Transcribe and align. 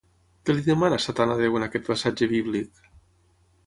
Què 0.47 0.55
li 0.55 0.63
demana 0.69 0.99
Satan 1.05 1.35
a 1.35 1.37
Déu 1.43 1.59
en 1.61 1.69
aquest 1.69 1.89
passatge 1.93 2.33
bíblic? 2.37 2.85